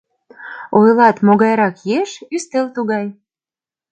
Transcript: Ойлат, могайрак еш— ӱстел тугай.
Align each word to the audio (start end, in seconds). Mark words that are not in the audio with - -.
Ойлат, 0.79 1.17
могайрак 1.25 1.75
еш— 1.99 2.11
ӱстел 2.35 2.65
тугай. 2.75 3.05